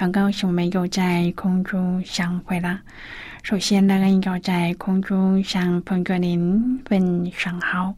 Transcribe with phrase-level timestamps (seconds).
[0.00, 2.80] 很高兴我们又在空中相会了。
[3.42, 7.94] 首先，呢，要在空中向朋友您问上好，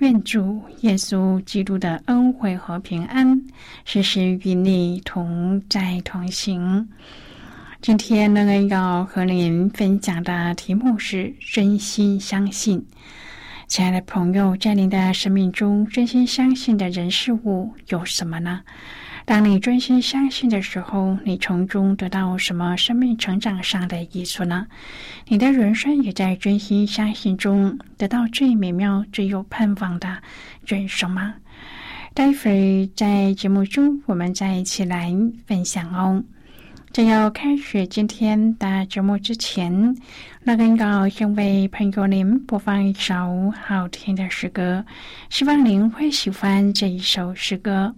[0.00, 3.40] 愿主耶稣基督的恩惠和平安
[3.84, 6.88] 时时与你同在同行。
[7.80, 12.84] 今天，呢，要和您分享的题目是真心相信。
[13.68, 18.62] 亲爱的朋友，在您的生命中，真心相信的人事物有什么呢？
[19.26, 24.68] 当你真心相信的时候，你从中得到什么生命成长上的益处呢？
[25.26, 30.16] 你的人生也在真心相信中得到最美妙、最有盼望的
[30.64, 31.34] 人生吗？
[32.14, 35.12] 待会儿在节目中，我们再一起来
[35.44, 36.22] 分享哦。
[36.92, 39.96] 在要开始今天的节目之前，
[40.44, 44.86] 那更高先为朋友您播放一首好听的诗歌，
[45.28, 47.92] 希望您会喜欢这一首诗歌。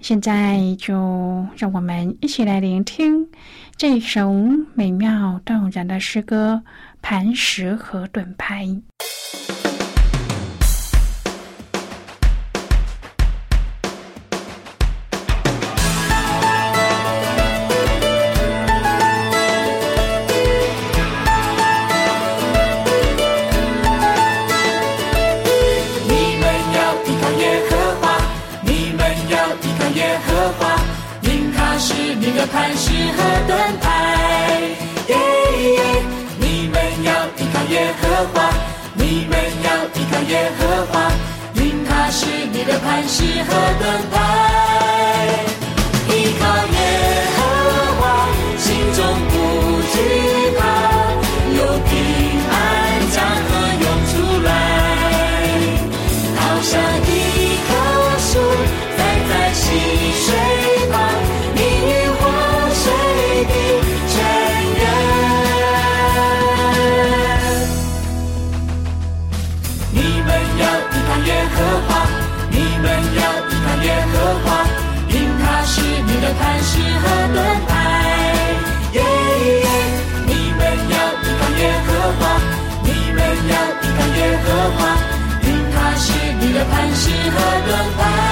[0.00, 3.28] 现在就让我们一起来聆听
[3.76, 4.32] 这首
[4.74, 6.62] 美妙动人的诗歌
[7.02, 8.64] 《磐石和盾牌》。
[43.06, 44.57] 适合等待
[86.58, 88.27] 的磐石和盾牌。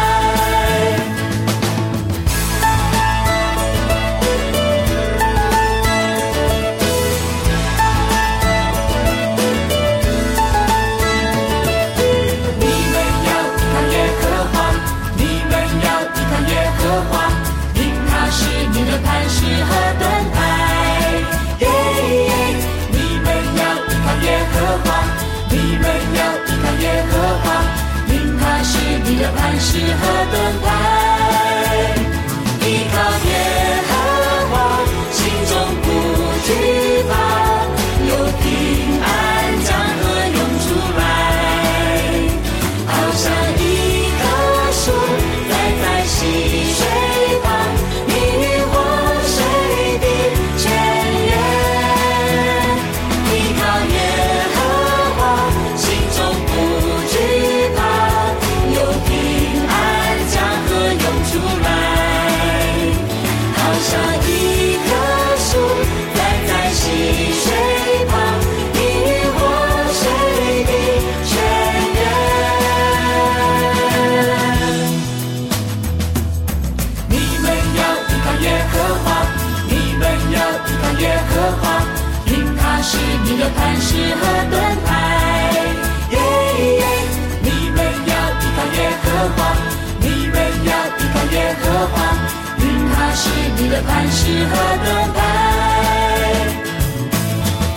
[29.18, 30.95] 的磐石和盾牌，
[94.26, 95.18] 适合登台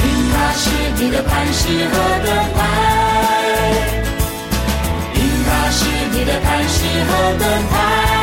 [0.04, 0.66] 因他是
[0.98, 1.94] 你的磐石和
[2.26, 2.58] 灯台
[5.14, 8.19] 因他是你的磐石和灯台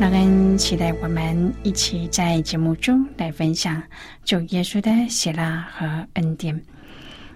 [0.00, 3.82] 那恩期待我们一起在节目中来分享
[4.24, 6.62] 主耶稣的喜乐和恩典。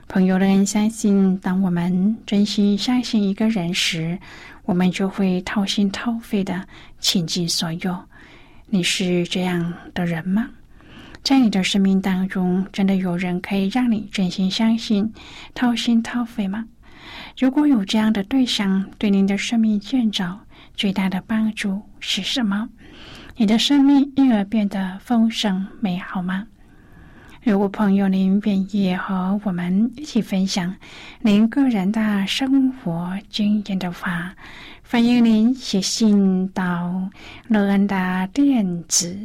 [0.07, 4.17] 朋友们相信，当我们真心相信一个人时，
[4.65, 6.65] 我们就会掏心掏肺的
[7.01, 7.99] 倾尽所有。
[8.67, 10.49] 你是这样的人吗？
[11.25, 15.13] 在你的生命当中，真的有人可以让你真心相信、
[15.53, 16.65] 掏心掏肺吗？
[17.37, 20.39] 如果有这样的对象，对您的生命建造
[20.77, 22.69] 最大的帮助是什么？
[23.37, 26.49] 你的生命因而变得丰盛美好吗？
[27.45, 30.75] 如果朋友您愿意和我们一起分享
[31.21, 34.35] 您个人的生活经验的话，
[34.89, 37.09] 欢迎您写信到
[37.49, 39.17] 乐恩的电子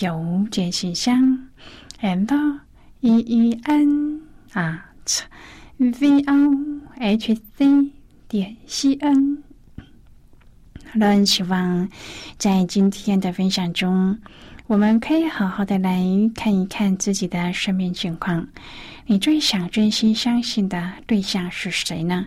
[0.00, 1.46] 邮件信箱
[2.00, 2.58] ，and
[3.00, 4.20] e e n
[4.54, 5.20] at
[5.78, 7.92] v o h c
[8.28, 9.43] 点 c n。
[10.94, 11.88] 乐恩希望
[12.38, 14.16] 在今天的分享中，
[14.68, 16.00] 我们可以好好的来
[16.36, 18.46] 看一看自己的生命情况。
[19.06, 22.26] 你最想真心相信的对象是谁呢？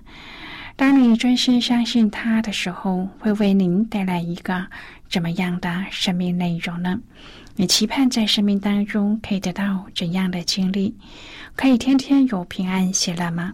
[0.76, 4.68] 当你真心相信他的时候，会为您带来一个
[5.10, 7.00] 怎么样的生命内容呢？
[7.56, 10.94] 你期盼在生命当中可以得到怎样的经历？
[11.56, 13.54] 可以天天有平安喜乐吗？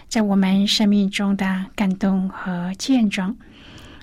[0.11, 3.33] 在我们生命中的感动和见证，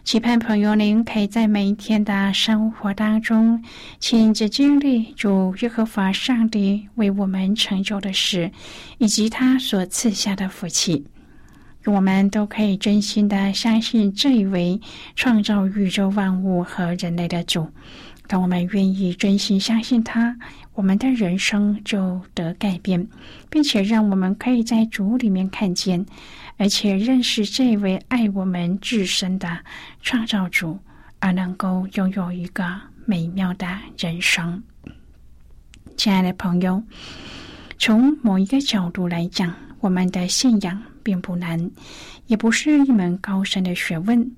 [0.05, 3.63] 期盼朋友您可以在每一天的生活当中
[4.01, 8.51] 亲自经历主耶和华上帝为我们成就的事，
[8.97, 11.05] 以及他所赐下的福气。
[11.85, 14.81] 我们都可以真心的相信这一位
[15.15, 17.69] 创造宇宙万物和人类的主。
[18.27, 20.39] 当我们愿意真心相信他。
[20.79, 23.05] 我们的人生就得改变，
[23.51, 26.07] 并且让我们可以在主里面看见，
[26.57, 29.59] 而且认识这位爱我们至深的
[30.03, 30.79] 创造主，
[31.19, 32.65] 而能够拥有一个
[33.07, 33.67] 美妙的
[33.99, 34.63] 人生。
[35.97, 36.81] 亲爱的朋友，
[37.77, 41.69] 从某一个角度来讲，我们的信仰并不难，
[42.29, 44.31] 也不是一门高深的学问，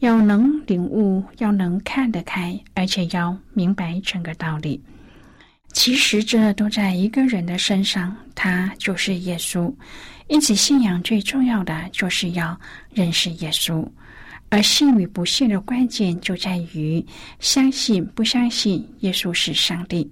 [0.00, 4.78] 要能领悟，要能看得开，而且要明白整个道理。
[5.74, 9.70] 其实这都在一个人的身上，他就是耶稣。
[10.28, 12.58] 因此，信仰最重要的就是要
[12.92, 13.86] 认识耶稣，
[14.48, 17.04] 而信与不信的关键就在于
[17.40, 20.10] 相信不相信耶稣是上帝。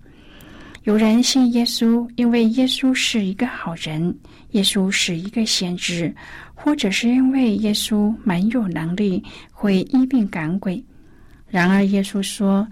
[0.83, 4.15] 有人信耶稣，因为耶稣是一个好人，
[4.51, 6.13] 耶稣是一个先知，
[6.55, 10.85] 或者是因为耶稣蛮有能力，会医病赶鬼。
[11.49, 12.67] 然而，耶稣说，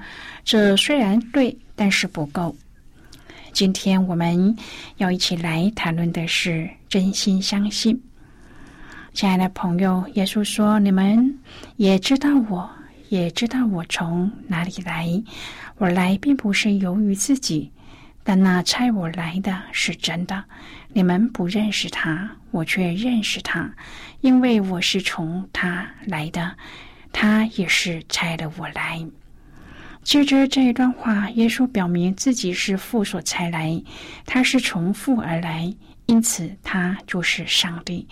[0.44, 2.54] 这虽然对，但是不够。
[3.52, 4.56] 今天我们
[4.96, 8.00] 要一起来谈论的是真心相信。
[9.12, 11.38] 亲爱的朋友，耶稣说：“你们
[11.76, 12.70] 也知道，我
[13.08, 15.08] 也知道我从哪里来。
[15.78, 17.70] 我来并不是由于自己，
[18.22, 20.44] 但那差我来的是真的。
[20.92, 23.70] 你们不认识他，我却认识他，
[24.20, 26.56] 因为我是从他来的，
[27.12, 29.04] 他也是差了我来。”
[30.02, 33.80] 接着这一段话，耶稣表明自己是父所差来，
[34.26, 35.72] 他是从父而来，
[36.06, 38.06] 因此他就是上帝。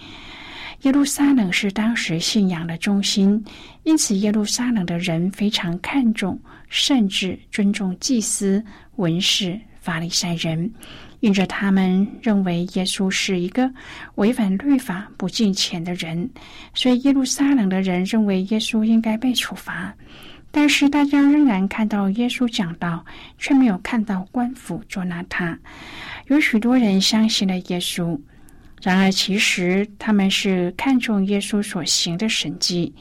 [0.83, 3.43] 耶路撒冷是当时信仰的中心，
[3.83, 8.63] 因此耶路撒冷的人非常看重，甚至尊重祭司、
[8.97, 10.71] 文士、法利赛人，
[11.19, 13.69] 因着他们认为耶稣是一个
[14.15, 16.31] 违反律法、不敬虔的人，
[16.75, 19.93] 所以耶路撒冷的人认为耶稣应该被处罚。
[20.51, 23.05] 但是大家仍然看到耶稣讲道，
[23.39, 25.59] 却没有看到官府捉拿他。
[26.29, 28.19] 有许多人相信了耶稣，
[28.83, 32.95] 然而其实他们是看重耶稣所行的神迹。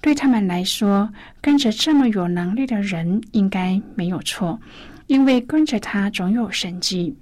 [0.00, 4.60] 对他们来说，跟着这么有能力的人应该没有错，
[5.06, 7.16] 因为跟着他总有神迹。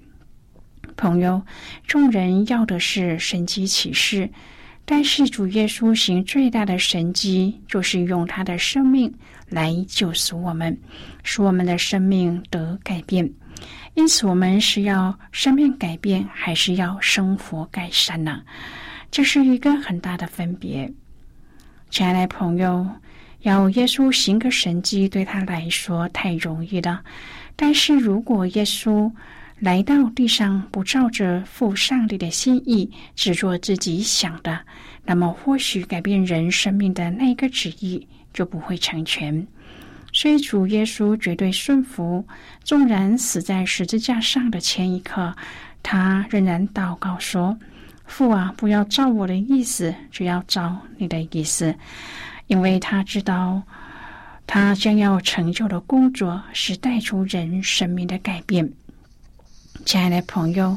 [0.96, 1.42] 朋友，
[1.86, 4.30] 众人要的是神迹启示。
[4.86, 9.14] 但是主耶稣行最大的神迹，就是用他的生命
[9.50, 10.74] 来救赎我们，
[11.22, 13.30] 使我们的生命得改变。
[13.94, 18.40] 因此，我们是要生命改变，还是要生活改善呢？
[19.10, 20.90] 这是一个很大的分别。
[21.90, 22.88] 亲爱的朋友，
[23.40, 27.02] 要耶稣行个神迹，对他来说太容易了。
[27.56, 29.12] 但是如果耶稣
[29.58, 34.58] 来到地上，不照着父上帝的心意，只做自己想的，
[35.04, 39.46] 那么或许改变人生命的那个旨意就不会成全。
[40.12, 42.26] 所以主耶稣绝对顺服，
[42.64, 45.34] 纵然死在十字架上的前一刻，
[45.82, 47.56] 他仍然祷告说
[48.06, 51.74] ：“父啊，不要照我的意思，只要照你的意思。”
[52.48, 53.62] 因为他知道，
[54.48, 58.68] 他将要成就的工作是带出人生命的改变。
[59.84, 60.76] 亲爱的朋友，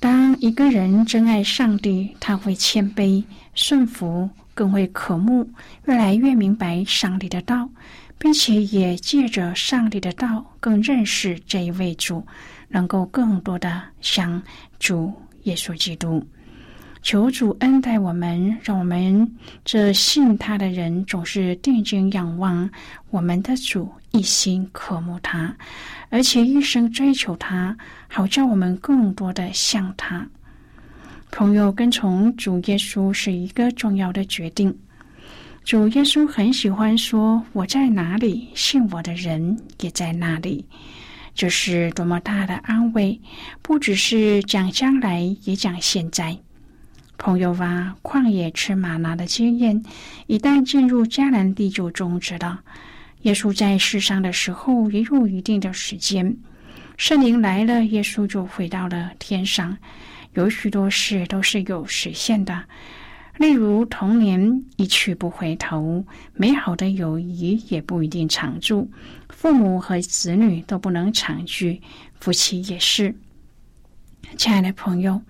[0.00, 3.22] 当一个人真爱上帝，他会谦卑
[3.58, 5.50] 顺服，更会渴慕，
[5.86, 7.68] 越来越明白上帝的道。
[8.20, 12.26] 并且也借着上帝的道，更认识这一位主，
[12.68, 14.42] 能够更多的向
[14.80, 15.12] 主
[15.44, 16.26] 耶稣基督
[17.00, 22.68] 求主恩待我们，让我们这信他的人总是定睛仰望
[23.10, 25.56] 我们的主，一心渴慕他，
[26.10, 27.76] 而且一生追求他，
[28.08, 30.26] 好叫我们更多的像他。
[31.30, 34.76] 朋友，跟从主耶稣是一个重要的决定。
[35.62, 40.64] 主耶稣很喜欢说：“我在哪里，信我的人也在那里。”
[41.34, 43.20] 这是多么大的安慰！
[43.62, 46.36] 不只是讲将来，也讲现在。
[47.18, 49.80] 朋友啊，旷野吃玛拿的经验，
[50.26, 52.60] 一旦进入迦南地就终止了。
[53.22, 56.36] 耶稣在世上的时候也有一定的时间，
[56.96, 59.76] 圣灵来了，耶稣就回到了天上。
[60.34, 62.64] 有许多事都是有实现的。
[63.36, 66.04] 例如，童年一去不回头，
[66.34, 68.90] 美好的友谊也不一定长驻，
[69.28, 71.80] 父母和子女都不能长聚，
[72.18, 73.14] 夫妻也是。
[74.36, 75.22] 亲爱的朋友，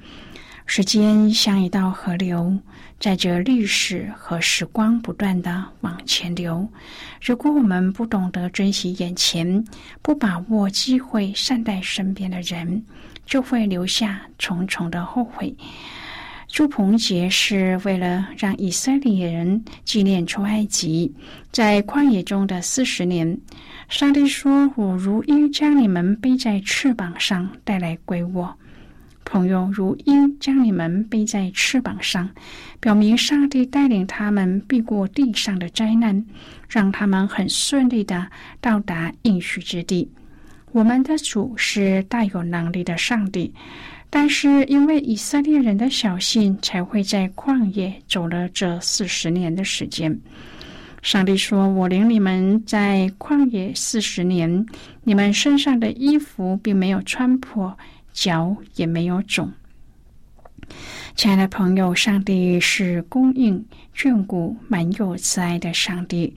[0.64, 2.58] 时间像一道河流，
[2.98, 6.66] 在这历史和时光不断的往前流。
[7.20, 9.62] 如果我们不懂得珍惜眼前，
[10.00, 12.82] 不把握机会，善待身边的人，
[13.28, 15.54] 就会留下重重的后悔。
[16.48, 21.14] 朱棚节是为了让以色列人纪念出埃及
[21.52, 23.38] 在旷野中的四十年。
[23.90, 28.56] 上帝说：“我如鹰将你们背在翅膀上带来归我。”
[29.26, 32.30] 朋友，如鹰将你们背在翅膀上，
[32.80, 36.24] 表明上帝带领他们避过地上的灾难，
[36.66, 38.26] 让他们很顺利的
[38.62, 40.10] 到达应许之地。
[40.72, 43.52] 我们的主是大有能力的上帝。
[44.10, 50.18] 但是，因为以色列人的小信，才会在旷野走了这四十年的时间。
[51.02, 54.64] 上帝说：“我领你们在旷野四十年，
[55.04, 57.76] 你们身上的衣服并没有穿破，
[58.14, 59.52] 脚也没有肿。”
[61.14, 63.62] 亲爱的朋友，上帝是供应、
[63.94, 66.34] 眷顾、满有慈爱的上帝，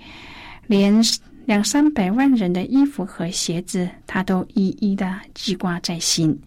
[0.68, 1.02] 连
[1.52, 6.40] 两三百万人的衣服和鞋子，他都一一的记挂在心。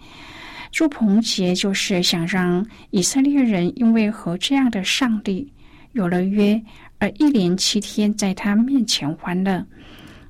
[0.72, 5.46] 祝棚节就是想让以色列人因为和这样的上帝
[5.92, 6.58] 有了约，
[6.98, 9.62] 而一连七天在他面前欢乐。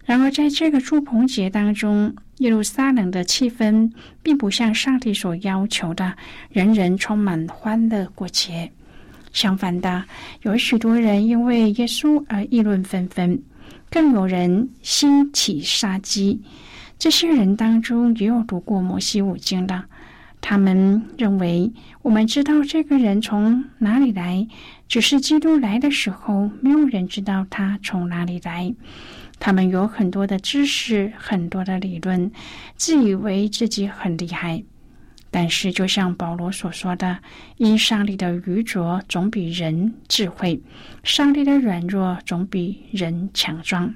[0.04, 3.88] 然而，在这个祝棚节当中，耶路撒冷的气氛
[4.24, 6.12] 并不像上帝所要求的，
[6.50, 8.68] 人人充满欢乐过节。
[9.32, 10.02] 相反的，
[10.42, 13.40] 有许多人因为耶稣而议论纷纷，
[13.94, 16.42] 更有人兴起杀机。
[16.98, 19.84] 这些人当中也有读过摩西五经的。
[20.40, 21.72] 他们认为，
[22.02, 24.48] 我们知道这个人从哪里来，
[24.88, 28.74] 只是基督来的时候，没有人知道他从哪里来。
[29.38, 32.32] 他们有很多的知识，很多的理论，
[32.74, 34.64] 自以为自己很厉害。
[35.36, 37.18] 但是，就像保罗所说的
[37.58, 40.62] ：“因上帝的愚拙总比人智慧，
[41.02, 43.92] 上帝的软弱总比人强壮。”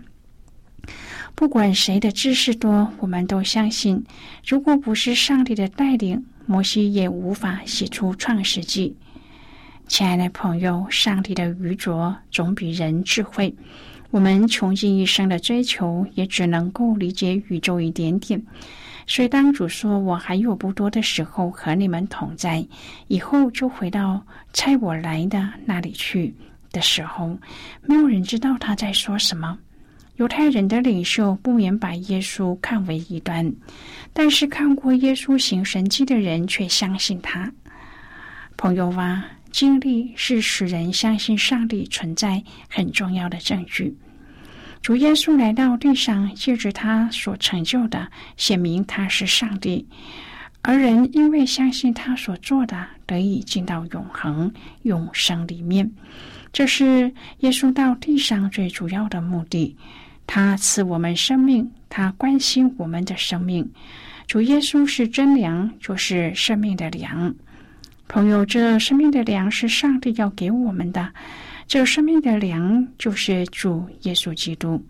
[1.37, 4.05] 不管谁的知识多，我们都相信，
[4.45, 6.25] 如果不是上帝的带领。
[6.45, 8.97] 摩西也无法写出创世纪。
[9.87, 13.55] 亲爱的朋友，上帝的愚拙总比人智慧。
[14.11, 18.43] 我们穷尽一生的追求，也只能够理解宇宙一点点。
[19.09, 22.65] 所以，当主说我还有不多的时候和你们同在，
[23.07, 24.23] 以后就回到
[24.53, 26.33] 差我来的那里去
[26.71, 27.37] 的时候，
[27.83, 29.59] 没有人知道他在说什么。
[30.17, 33.51] 犹太人的领袖不免把耶稣看为异端，
[34.13, 37.51] 但是看过耶稣行神迹的人却相信他。
[38.57, 43.97] 朋友啊，经历是使人相信上帝存在很重要的证据。
[44.89, 49.87] 主耶稣来到地上，借着他所成就的，显明他是上帝，
[50.63, 54.51] 而人因为相信他所做的，得以进到永恒
[54.85, 55.93] 永生里面。
[56.55, 59.77] 这是耶稣到地上最主要的目的。
[60.27, 63.71] 他赐我们生命，他关心我们的生命。
[64.27, 67.35] 主耶稣是真粮，就是生命的粮。
[68.09, 71.13] 朋友，这生命的粮是上帝要给我们的。
[71.69, 74.83] 这生命的粮就是主耶稣基督。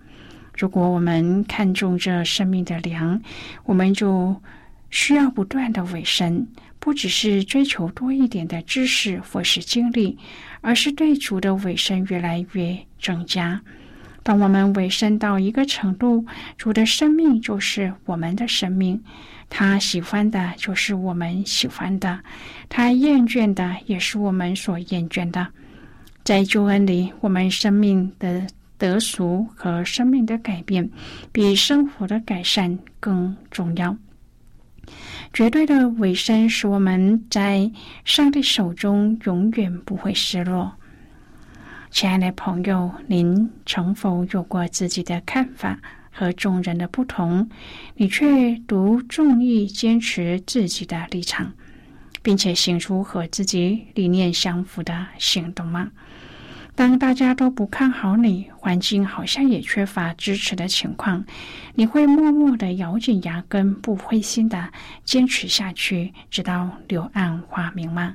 [0.57, 3.21] 如果我们看重这生命的粮，
[3.65, 4.41] 我们就
[4.89, 6.47] 需要不断的委身，
[6.79, 10.17] 不只是追求多一点的知识或是经历，
[10.61, 13.61] 而是对主的委身越来越增加。
[14.23, 16.25] 当我们委身到一个程度，
[16.57, 19.03] 主的生命就是我们的生命，
[19.51, 22.21] 他喜欢的就是我们喜欢的，
[22.69, 25.45] 他厌倦的也是我们所厌倦的。
[26.29, 30.91] 在救恩里，我们生命的得赎和生命的改变，
[31.33, 33.97] 比生活的改善更重要。
[35.33, 37.71] 绝对的委身使我们在
[38.05, 40.71] 上帝手中永远不会失落。
[41.91, 45.81] 亲爱的朋友，您曾否有过自己的看法
[46.11, 47.49] 和众人的不同？
[47.95, 51.51] 你却独重意坚持自己的立场，
[52.21, 55.91] 并且行出和自己理念相符的行动吗？
[56.79, 61.25] 当大家都不看好你，环境好像也缺乏支持的情况，
[61.75, 64.69] 你会默默的咬紧牙根，不灰心的
[65.03, 68.15] 坚持下去，直到柳暗花明吗？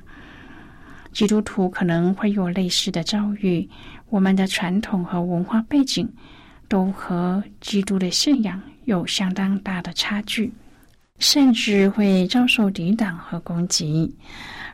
[1.12, 3.68] 基督徒可能会有类似的遭遇，
[4.08, 6.10] 我们的传统和文化背景
[6.66, 10.50] 都和基督的信仰有相当大的差距，
[11.24, 14.14] 甚至会遭受抵挡和攻击。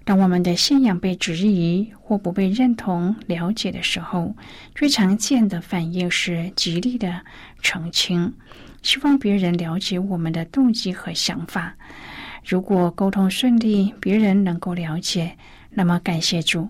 [0.04, 4.34] 当我们的信仰被质疑或不被认同、了解的时候，
[4.74, 7.20] 最常见的反应是极力的
[7.62, 8.34] 澄清，
[8.82, 11.72] 希望别人了解我们的动机和想法。
[12.44, 15.36] 如果沟通顺利，别人能够了解，
[15.70, 16.68] 那么感谢主；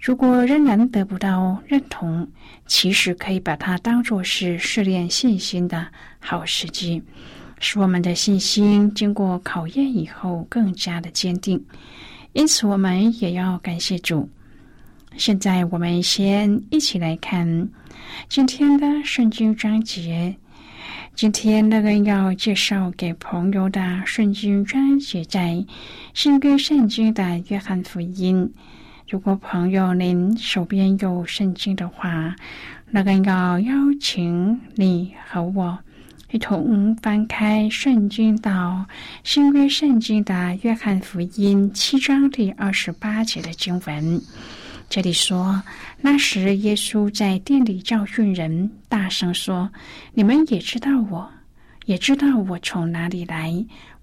[0.00, 2.28] 如果仍然得不到认同，
[2.66, 5.86] 其实可以把它当作是试炼信心的
[6.18, 7.00] 好时机，
[7.60, 11.62] 使我们的信心经过考验以后更加的坚定。
[12.32, 14.28] 因此，我们也要感谢主。
[15.16, 17.68] 现在，我们先一起来看
[18.28, 20.34] 今天的圣经章节。
[21.14, 25.62] 今天那个要介绍给朋友的圣经章节，在
[26.14, 28.50] 新约圣经的约翰福音。
[29.08, 32.34] 如果朋友您手边有圣经的话，
[32.88, 35.78] 那个要邀请你和我。
[36.30, 38.86] 一同翻开圣经到
[39.24, 44.22] 新约圣经的约翰福音七章第二十八节的经文，
[44.88, 45.60] 这里说：
[46.00, 49.68] 那时耶稣在店里教训人，大声说
[50.14, 51.28] ：“你们也知道我，
[51.86, 53.52] 也知道我从哪里来。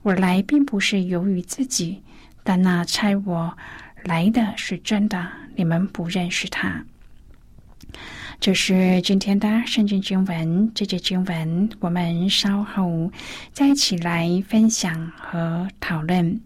[0.02, 2.02] 我来并不是由于自己，
[2.44, 3.58] 但那差我
[4.04, 6.84] 来的是真的，你们不认识他。”
[8.40, 13.12] 这是今天的圣经经文，这节经文我们稍后
[13.52, 16.40] 再一起来分享和讨论。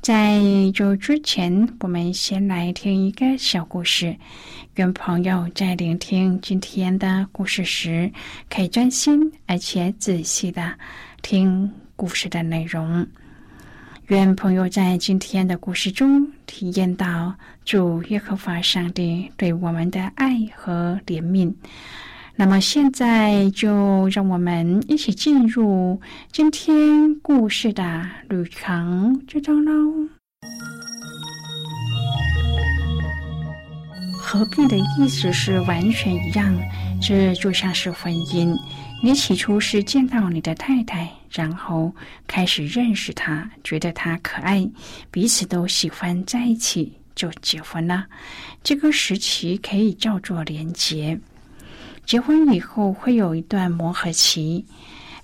[0.00, 0.40] 在
[0.74, 4.16] 这之前，我们先来听一个小故事，
[4.76, 8.10] 愿朋友在聆听今天的故事时，
[8.50, 10.74] 可以专心而且仔细的
[11.20, 13.06] 听故事的内容。
[14.12, 21.50] 愿朋友在今天的故事中体验到主耶和华上帝对我们的爱和怜悯。
[22.36, 25.98] 那么，现在就让我们一起进入
[26.30, 29.72] 今天故事的旅程之中喽。
[34.20, 36.54] 合并的意思是完全一样，
[37.00, 38.54] 这就像是婚姻。
[39.02, 41.94] 你起初是见到你的太太，然后
[42.26, 44.68] 开始认识他，觉得他可爱，
[45.10, 48.06] 彼此都喜欢在一起，就结婚了。
[48.62, 51.18] 这个时期可以叫做连结。
[52.04, 54.64] 结婚以后会有一段磨合期，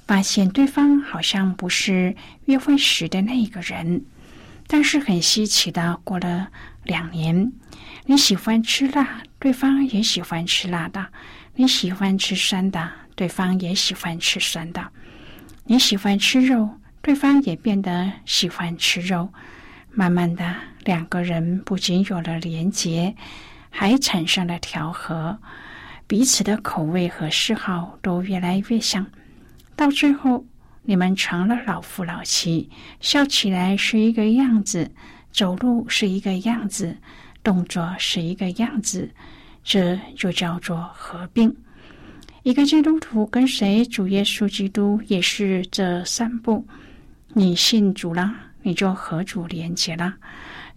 [0.06, 2.14] 发现对方好像不是
[2.46, 4.02] 约会时的那个人。
[4.66, 6.48] 但是很稀奇的，过了
[6.84, 7.52] 两年，
[8.06, 11.04] 你喜欢吃辣，对方也喜欢吃辣的；
[11.54, 12.90] 你喜欢吃酸的。
[13.14, 14.92] 对方也喜欢吃酸的，
[15.70, 16.66] 你喜欢吃肉，
[17.02, 19.28] 对方也变得喜欢吃肉。
[19.90, 23.14] 慢慢的，两个人不仅有了连结，
[23.68, 25.38] 还产生了调和，
[26.06, 29.06] 彼此的口味和嗜好都越来越像。
[29.76, 30.42] 到最后，
[30.84, 34.90] 你们成了老夫老妻，笑起来是一个样子，
[35.30, 36.96] 走路是一个样子，
[37.42, 39.10] 动作是一个样子，
[39.62, 41.54] 这就叫做合并。
[42.48, 46.66] 一个基督徒跟随主耶稣基督也是这三步：
[47.34, 50.10] 你信主了，你就和主连接了；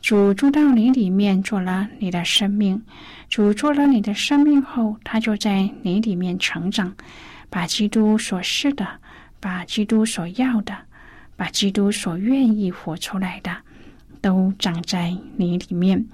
[0.02, 2.78] 主住到你里面，做了你的生命；
[3.30, 6.94] 主做了你的生命后，他就在你里面成长，
[7.50, 8.86] 把基督所示的，
[9.40, 10.78] 把基督所要的，
[11.38, 13.50] 把基督所愿意活出来的，
[14.20, 16.06] 都长在你里面。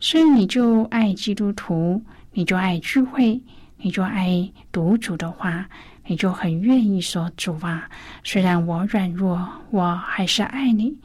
[0.00, 3.40] 所以你就爱基督徒，你就爱聚会。
[3.84, 5.68] 你就爱读主的话，
[6.06, 7.86] 你就很愿意说主啊。
[8.22, 10.96] 虽然我软弱，我还是爱你。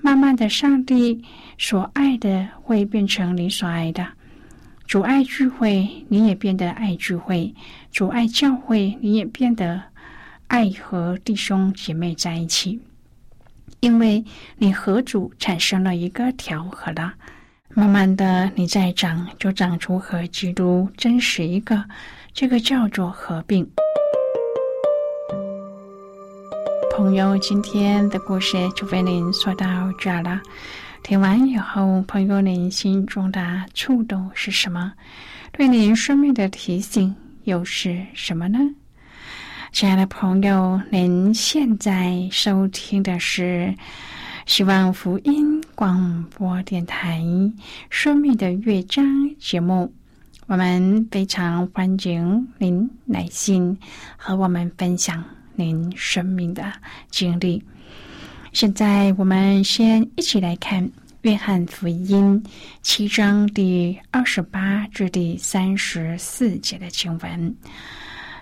[0.00, 1.20] 慢慢的，上帝
[1.58, 4.06] 所爱的会变成你所爱的。
[4.86, 7.52] 主爱聚会，你也变得爱聚会；
[7.90, 9.82] 主爱教会，你也变得
[10.46, 12.78] 爱和弟兄姐妹在一起。
[13.80, 14.24] 因为
[14.58, 17.14] 你和主产生了一个调和了。
[17.74, 21.82] 慢慢的，你再长，就长出和基督真实一个，
[22.34, 23.66] 这个叫做合并。
[26.94, 29.66] 朋友，今天的故事就为您说到
[29.98, 30.38] 这儿了。
[31.02, 34.92] 听完以后，朋友您心中的触动是什么？
[35.50, 38.58] 对您生命的提醒又是什么呢？
[39.72, 43.74] 亲爱的朋友，您现在收听的是。
[44.46, 47.20] 希望福音广播电台
[47.90, 49.04] 《生命的乐章》
[49.38, 49.92] 节目，
[50.46, 53.78] 我们非常欢迎您来信
[54.16, 55.22] 和我们分享
[55.54, 56.72] 您生命的
[57.08, 57.62] 经历。
[58.52, 60.84] 现在，我们先一起来看
[61.22, 62.42] 《约翰福音》
[62.82, 67.54] 七章第二十八至第三十四节的经文。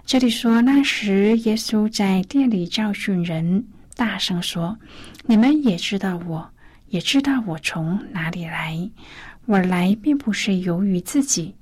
[0.07, 3.63] 这里说，那时耶稣在店里教训人。
[3.97, 4.79] 大声说
[5.27, 6.51] ：“你们也知道，我
[6.89, 8.91] 也知道我从哪里来。
[9.47, 11.55] 我来并不是由于自己，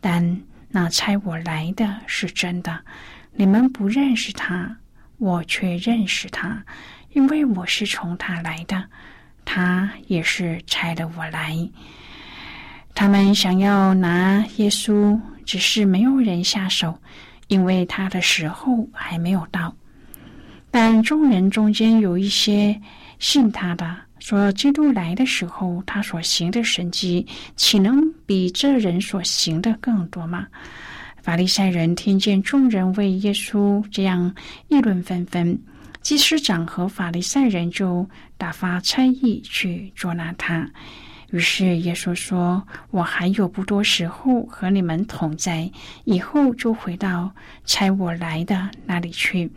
[0.00, 2.78] 但那猜我来的是真的。
[3.32, 4.76] 你们不认识他，
[5.18, 6.62] 我却认识他，
[7.12, 8.84] 因为我是从他来的。
[9.44, 11.56] 他也是猜了我来。
[12.94, 17.00] 他们想要拿耶稣，只是没有人下手，
[17.48, 19.74] 因为他的时候还没有到。”
[20.70, 22.80] 但众人中间有一些
[23.18, 30.46] 信他的，说基督来的时候，他所行的神迹，岂能比这人所行的更多吗？
[31.22, 34.34] 法利赛人听见众人为耶稣这样
[34.68, 35.58] 议论纷纷，
[36.00, 40.70] 祭司长和法利赛人就打发差役去捉拿他。
[41.30, 45.70] 于是耶稣说：“我还有不多时候和你们同在，
[46.04, 47.30] 以后就回到
[47.64, 49.50] 差我来的那里去。”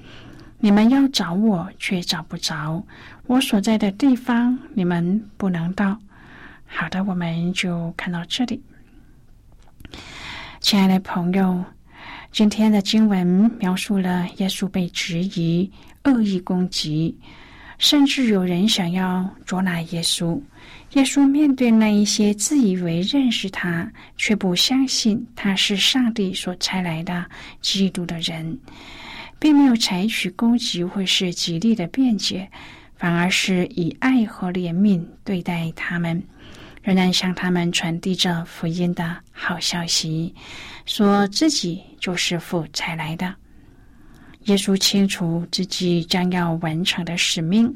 [0.63, 2.82] 你们要找我，却找不着
[3.28, 5.99] 我所在的地方，你们不能到。
[6.65, 8.63] 好的，我们就看到这里。
[10.62, 11.62] 亲爱的朋友，
[12.32, 13.28] 今天的经文
[13.60, 15.69] 描述了耶稣被质疑、
[16.06, 17.13] 恶意攻击，
[17.78, 20.41] 甚至有人想要捉拿耶稣。
[20.93, 27.26] 耶稣面对那一些自以为认识他，却不相信他是上帝所差来的
[27.60, 28.58] 基督的人。
[29.43, 32.49] 并没有采取攻击或是极力的辩解，
[32.95, 36.23] 反而是以爱和怜悯对待他们，
[36.82, 40.34] 仍然向他们传递着福音的好消息，
[40.86, 43.36] 说自己就是父才来的。
[44.45, 47.73] 耶稣清楚自己将要完成的使命，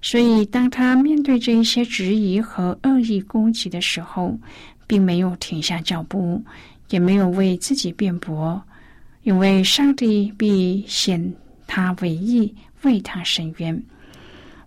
[0.00, 4.38] 所以当他面对这一些质疑和恶意攻击的时候，
[4.86, 6.40] 并没有停下脚步，
[6.90, 8.62] 也没有为自己辩驳。
[9.22, 11.32] 因为上帝必显
[11.66, 13.82] 他为义，为他伸冤。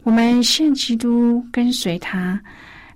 [0.04, 2.42] 我们信基督，跟随他。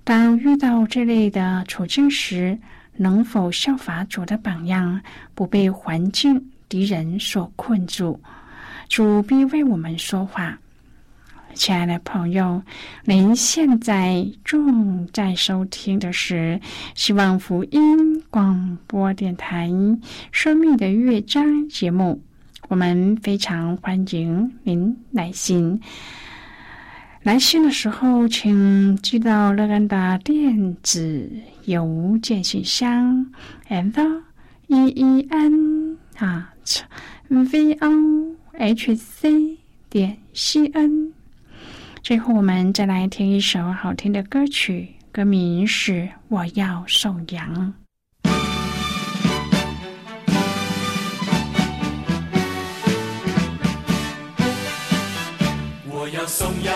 [0.02, 2.58] 当遇到这类的处境时，
[2.96, 5.00] 能否效法主的榜样，
[5.34, 8.18] 不被环境、敌人所困住？
[8.88, 10.58] 主必为我们说话。
[11.54, 12.62] 亲爱的朋友，
[13.04, 16.60] 您现在正在收听的是
[16.94, 19.68] 希望福音广播电台
[20.32, 22.22] 《生命的乐章》节目。
[22.68, 25.80] 我们非常欢迎您来信。
[27.22, 31.28] 来信的时候，请寄到乐安的电子
[31.66, 33.26] 邮件信箱
[33.68, 34.22] ：and
[34.68, 36.54] e e n 啊
[37.28, 39.58] v o h c
[39.90, 41.12] 点 c n。
[42.02, 45.92] 最后，我们再来听一首好听的歌曲，歌名是
[46.28, 47.72] 《我要送羊》。
[55.88, 56.74] 我要送羊，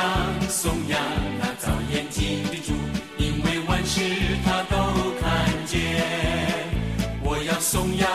[0.48, 1.00] 送羊
[1.40, 2.72] 那早眼睛的主，
[3.18, 4.00] 因为万事
[4.44, 4.76] 他都
[5.20, 5.80] 看见。
[7.24, 8.08] 我要送羊，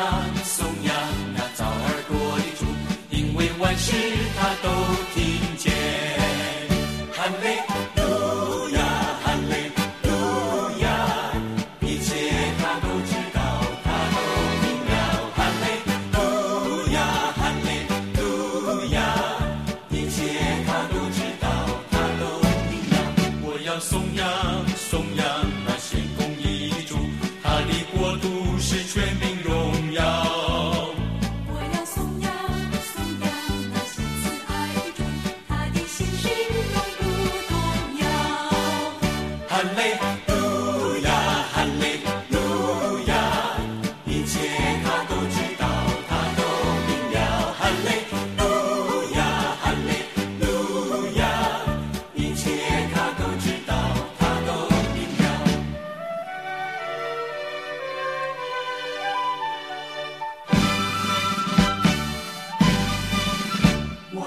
[0.43, 0.95] 送羊
[1.35, 2.65] 那早耳朵的主，
[3.09, 3.93] 因为万事
[4.37, 4.69] 他都
[5.13, 6.18] 听见。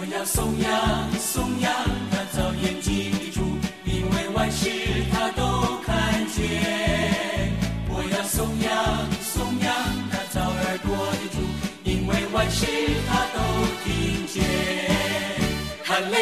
[0.02, 1.72] 我要颂扬，颂扬
[2.10, 3.40] 他早眼睛的主，
[3.84, 4.68] 因为万事
[5.12, 7.52] 他都看见。
[7.88, 8.72] 我要颂扬，
[9.22, 9.72] 颂扬
[10.10, 11.38] 他早耳朵的主，
[11.84, 12.66] 因为万事
[13.06, 13.38] 他都
[13.84, 14.42] 听见。
[15.84, 16.16] 哈利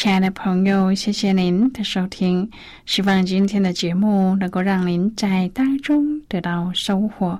[0.00, 2.50] 亲爱的朋友，谢谢您的收听，
[2.86, 7.38] 希望今天的节目能够让您在当中得到收获。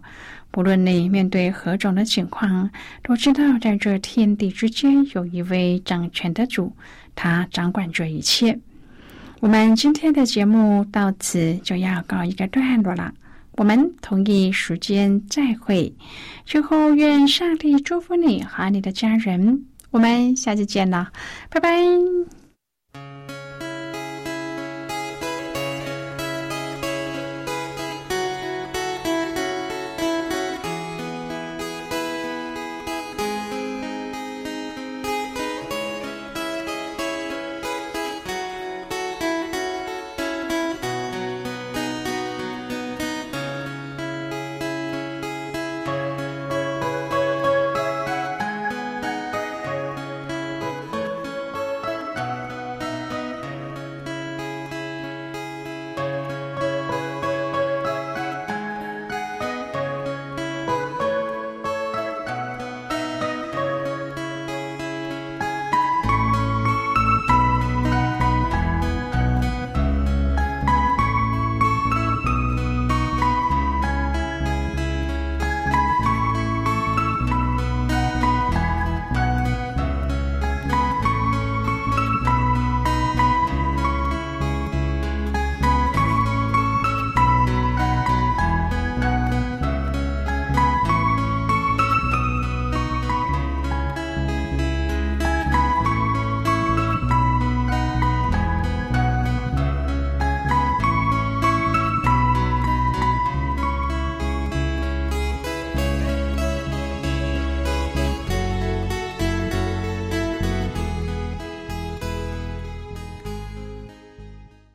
[0.50, 2.70] 不论你面对何种的情况，
[3.02, 6.70] 都知道在这天地之间有一位掌权的主，
[7.14, 8.58] 他掌管着一切。
[9.40, 13.10] 我们今天的节目到此就要告一个段落了，
[13.52, 15.90] 我们同一时间再会。
[16.44, 19.64] 最后，愿上帝祝福你和你的家人。
[19.90, 21.10] 我们下次见了，
[21.48, 21.70] 拜拜。